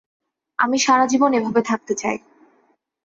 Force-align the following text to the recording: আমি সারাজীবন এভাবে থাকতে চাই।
আমি 0.59 0.77
সারাজীবন 0.79 1.31
এভাবে 1.33 1.61
থাকতে 1.61 1.93
চাই। 1.95 2.17